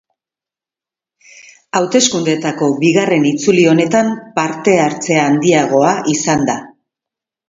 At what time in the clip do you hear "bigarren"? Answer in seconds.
2.83-3.27